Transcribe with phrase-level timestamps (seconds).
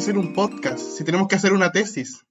[0.00, 2.24] hacer un podcast, si tenemos que hacer una tesis?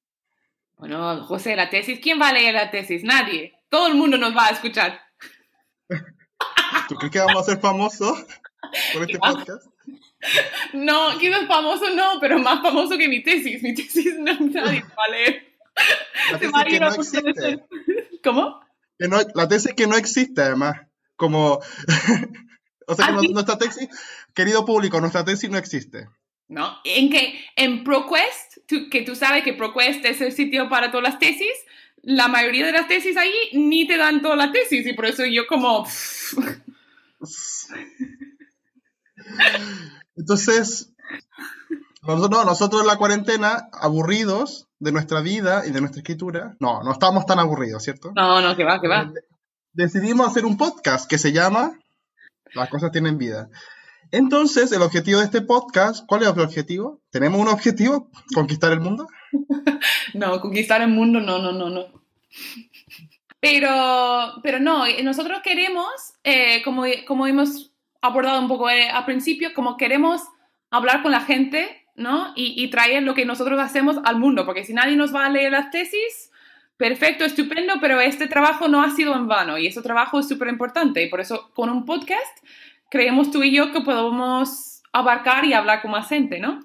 [0.78, 3.04] Bueno, José, la tesis, ¿quién va a leer la tesis?
[3.04, 3.54] Nadie.
[3.70, 5.00] Todo el mundo nos va a escuchar.
[6.88, 8.26] ¿Tú crees que vamos a ser famosos
[8.92, 9.68] por este podcast?
[10.74, 13.62] No, quizás famoso no, pero más famoso que mi tesis.
[13.62, 15.54] Mi tesis no nadie va a leer.
[16.32, 17.66] La tesis que no existe.
[18.24, 18.62] ¿Cómo?
[18.98, 20.76] Que no, la tesis que no existe, además.
[21.16, 21.60] Como.
[22.88, 23.90] o sea, que nuestra tesis,
[24.34, 26.08] querido público, nuestra tesis no existe.
[26.50, 26.78] ¿No?
[26.84, 28.58] En que en ProQuest,
[28.92, 31.54] que tú sabes que ProQuest es el sitio para todas las tesis,
[32.02, 35.24] la mayoría de las tesis ahí ni te dan toda la tesis y por eso
[35.26, 35.88] yo como...
[40.16, 40.94] Entonces,
[42.02, 46.82] nosotros, no, nosotros en la cuarentena, aburridos de nuestra vida y de nuestra escritura, no,
[46.84, 48.12] no estamos tan aburridos, ¿cierto?
[48.16, 49.02] No, no, que va, que va.
[49.04, 49.22] Eh,
[49.74, 51.78] decidimos hacer un podcast que se llama
[52.54, 53.50] Las cosas tienen vida.
[54.12, 57.02] Entonces, el objetivo de este podcast, ¿cuál es el objetivo?
[57.12, 58.10] ¿Tenemos un objetivo?
[58.34, 59.08] ¿Conquistar el mundo?
[60.14, 61.86] no, conquistar el mundo, no, no, no, no.
[63.40, 65.88] Pero, pero no, nosotros queremos,
[66.24, 70.24] eh, como, como hemos abordado un poco eh, al principio, como queremos
[70.72, 72.34] hablar con la gente, ¿no?
[72.36, 75.30] Y, y, traer lo que nosotros hacemos al mundo, porque si nadie nos va a
[75.30, 76.32] leer las tesis,
[76.78, 80.48] perfecto, estupendo, pero este trabajo no ha sido en vano y ese trabajo es súper
[80.48, 82.38] importante y por eso con un podcast
[82.90, 86.60] creemos tú y yo que podemos abarcar y hablar con más gente, ¿no?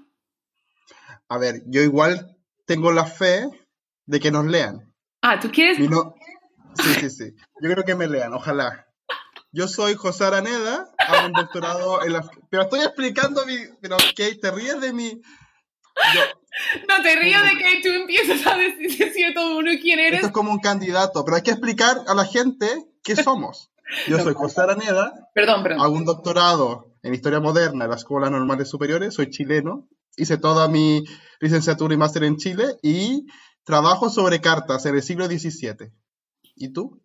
[1.29, 2.37] A ver, yo igual
[2.67, 3.49] tengo la fe
[4.07, 4.93] de que nos lean.
[5.23, 5.77] Ah, ¿tú quieres?
[5.77, 7.35] Sí, sí, sí.
[7.61, 8.87] Yo creo que me lean, ojalá.
[9.53, 12.29] Yo soy José Araneda, hago un doctorado en la...
[12.51, 13.57] Pero estoy explicando mi...
[13.81, 14.35] Pero, ¿qué?
[14.35, 15.21] ¿Te ríes de mi...?
[16.89, 20.15] No, te río de que tú empiezas a decir a todo mundo quién eres.
[20.15, 22.67] Esto es como un candidato, pero hay que explicar a la gente
[23.05, 23.71] qué somos.
[24.09, 25.31] Yo soy José Araneda.
[25.35, 25.81] Perdón, perdón.
[25.81, 29.15] Hago un doctorado en Historia Moderna en la Escuela Normales Superiores.
[29.15, 29.89] Soy chileno.
[30.17, 31.05] Hice toda mi
[31.41, 33.27] licenciatura y máster en Chile y
[33.65, 35.91] trabajo sobre cartas en el siglo XVII.
[36.57, 37.03] ¿Y tú?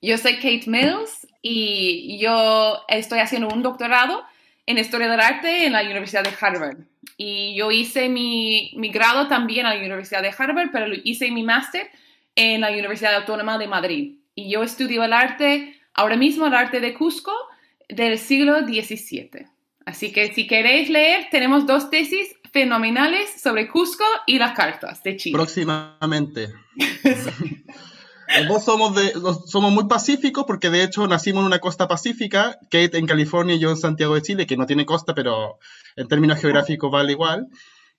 [0.00, 4.22] Yo soy Kate Mills y yo estoy haciendo un doctorado
[4.66, 6.78] en Historia del Arte en la Universidad de Harvard.
[7.16, 11.42] Y yo hice mi, mi grado también en la Universidad de Harvard, pero hice mi
[11.42, 11.90] máster
[12.34, 14.18] en la Universidad Autónoma de Madrid.
[14.34, 17.32] Y yo estudio el arte ahora mismo el arte de Cusco
[17.88, 19.46] del siglo XVII.
[19.86, 25.16] Así que si queréis leer, tenemos dos tesis fenomenales sobre Cusco y las cartas de
[25.16, 25.36] Chile.
[25.36, 26.52] Próximamente.
[28.48, 28.98] Vos somos,
[29.46, 33.58] somos muy pacíficos porque de hecho nacimos en una costa pacífica, Kate en California y
[33.58, 35.58] yo en Santiago de Chile, que no tiene costa, pero
[35.94, 37.48] en términos geográficos vale igual.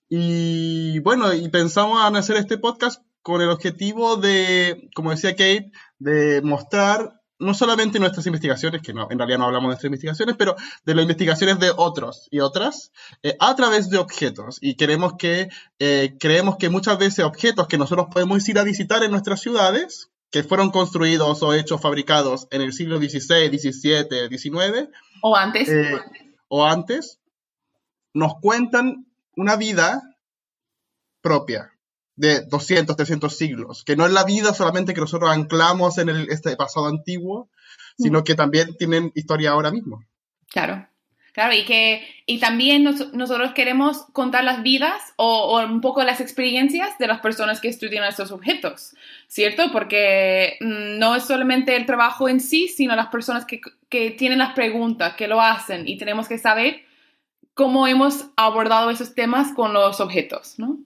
[0.09, 5.71] Y bueno, y pensamos en hacer este podcast con el objetivo de, como decía Kate,
[5.99, 10.35] de mostrar no solamente nuestras investigaciones, que no, en realidad no hablamos de nuestras investigaciones,
[10.37, 12.91] pero de las investigaciones de otros y otras
[13.23, 14.57] eh, a través de objetos.
[14.61, 19.03] Y queremos que, eh, creemos que muchas veces objetos que nosotros podemos ir a visitar
[19.03, 24.89] en nuestras ciudades, que fueron construidos o hechos, fabricados en el siglo XVI, XVII, XIX.
[25.21, 25.69] O antes.
[25.69, 26.01] Eh,
[26.47, 27.19] o antes,
[28.13, 30.01] nos cuentan una vida
[31.21, 31.74] propia
[32.15, 36.29] de 200, 300 siglos, que no es la vida solamente que nosotros anclamos en el,
[36.29, 37.49] este pasado antiguo,
[37.97, 40.03] sino que también tienen historia ahora mismo.
[40.49, 40.87] Claro,
[41.33, 46.97] claro, y que y también nosotros queremos contar las vidas o, un poco las experiencias
[46.97, 48.95] de las personas que estudian estos objetos,
[49.27, 49.71] ¿cierto?
[49.71, 53.59] Porque mm, no es solamente el trabajo en sí, sino las personas que,
[53.89, 56.85] que tienen las preguntas, que lo hacen, y tenemos que saber
[57.53, 60.79] cómo hemos abordado esos temas con los objetos, ¿no?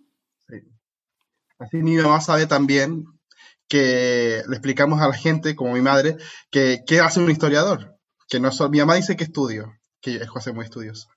[1.59, 3.05] Así mi mamá sabe también
[3.67, 6.15] que le explicamos a la gente, como mi madre,
[6.49, 7.95] que qué hace un historiador.
[8.29, 11.07] Que no mi mamá dice que estudio, que es José muy estudioso.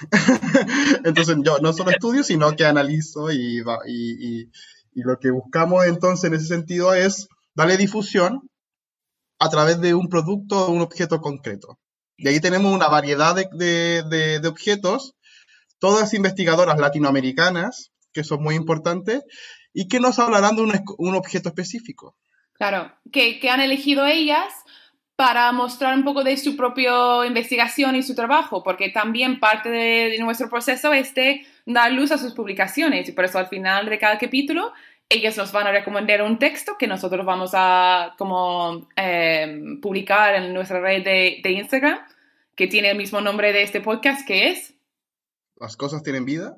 [1.04, 3.62] entonces yo no solo estudio, sino que analizo y,
[4.94, 8.48] lo que buscamos entonces en ese sentido es darle difusión
[9.38, 11.78] a través de un producto o un objeto concreto.
[12.16, 14.02] Y ahí tenemos una variedad de,
[14.40, 15.14] de objetos,
[15.78, 19.22] todas investigadoras latinoamericanas, que son muy importantes,
[19.74, 22.16] y que nos hablarán de un, objeto específico.
[22.54, 24.54] Claro, que, han elegido ellas
[25.16, 30.16] para mostrar un poco de su propia investigación y su trabajo, porque también parte de,
[30.20, 33.98] nuestro proceso es de dar luz a sus publicaciones y por eso al final de
[33.98, 34.72] cada capítulo
[35.08, 40.54] ellas nos van a recomendar un texto que nosotros vamos a como em, publicar en
[40.54, 41.98] nuestra red de, de Instagram,
[42.56, 44.74] que tiene el mismo nombre de este podcast, que es...
[45.56, 46.56] Las cosas tienen vida.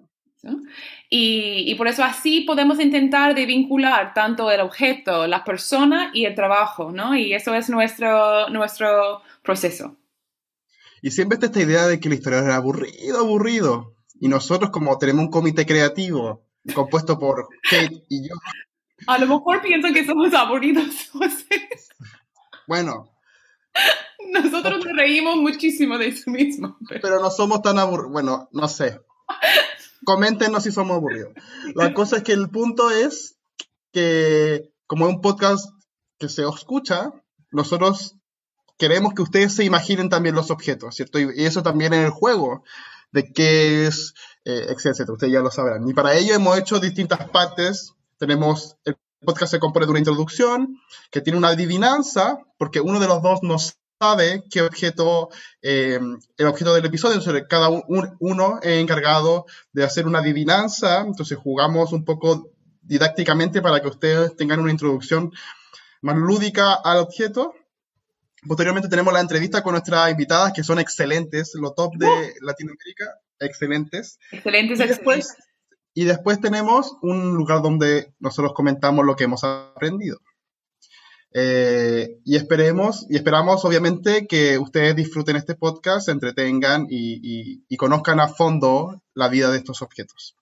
[1.08, 6.34] Y, por eso así podemos intentar de vincular tanto el objeto, la persona y el
[6.34, 7.16] trabajo, ¿no?
[7.16, 9.96] Y eso es nuestro, nuestro proceso.
[11.02, 13.94] Y siempre está esta idea de que la historia era aburrido, aburrido.
[14.20, 18.34] Y nosotros, como tenemos un comité creativo compuesto por Kate y yo.
[19.06, 21.10] A lo mejor piensan que somos aburridos.
[22.68, 23.12] Bueno.
[24.32, 26.76] Nosotros nos reímos muchísimo de eso mismo.
[27.00, 28.10] Pero, no somos tan aburridos.
[28.10, 28.98] Bueno, no sé.
[30.06, 31.32] Coméntenos si somos aburridos.
[31.74, 33.36] La cosa es que el punto es
[33.92, 35.68] que, como es un podcast
[36.18, 37.12] que se escucha,
[37.50, 38.14] nosotros
[38.78, 41.18] queremos que ustedes se imaginen también los objetos, ¿cierto?
[41.18, 42.62] Y, eso también en el juego,
[43.10, 44.14] de qué es,
[44.44, 45.12] eh, etcétera.
[45.12, 45.88] Ustedes ya lo sabrán.
[45.88, 47.92] Y para ello hemos hecho distintas partes.
[48.16, 50.78] Tenemos, el podcast se compone de una introducción,
[51.10, 53.56] que tiene una adivinanza, porque uno de los dos no
[53.98, 55.30] sabe qué objeto,
[55.62, 55.98] eh,
[56.36, 61.92] el objeto del episodio, entonces cada uno es encargado de hacer una adivinanza, entonces jugamos
[61.92, 62.50] un poco
[62.82, 65.32] didácticamente para que ustedes tengan una introducción
[66.02, 67.54] más lúdica al objeto.
[68.46, 72.44] Posteriormente tenemos la entrevista con nuestras invitadas, que son excelentes, lo top de ¡Uh!
[72.44, 74.18] Latinoamérica, excelentes.
[74.30, 75.36] Excelentes, y después,
[75.94, 80.20] Y después tenemos un lugar donde nosotros comentamos lo que hemos aprendido.
[81.38, 87.76] Eh, y esperemos, y esperamos obviamente que ustedes disfruten este podcast, se entretengan y, y
[87.76, 90.34] conozcan a fondo la vida de estos objetos.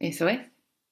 [0.00, 0.40] Eso es.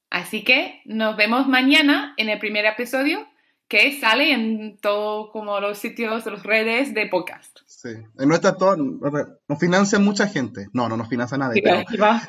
[0.08, 3.26] Así que nos vemos mañana en el primer episodio
[3.70, 7.60] que sale en todo como los sitios, las redes de podcast.
[7.66, 10.66] Sí, en nuestra todo, nos financia mucha gente.
[10.72, 11.62] No, no nos financia nadie.
[11.62, 11.78] Pero,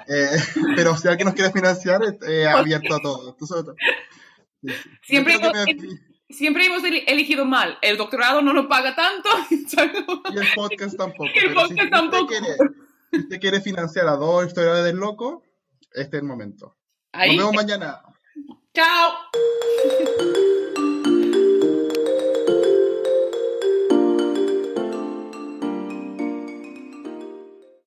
[0.07, 0.29] eh,
[0.75, 3.35] pero, si alguien nos quiere financiar, eh, abierto a todo.
[5.01, 5.39] Siempre,
[6.33, 7.77] siempre hemos elegido mal.
[7.81, 9.29] El doctorado no nos paga tanto.
[9.49, 11.29] y el podcast tampoco.
[11.33, 12.23] Y el podcast si tampoco.
[12.25, 12.57] Usted quiere,
[13.11, 15.43] si usted quiere financiar a dos historias del loco,
[15.93, 16.77] este es el momento.
[17.13, 18.01] Nos vemos mañana.
[18.73, 19.11] Chao.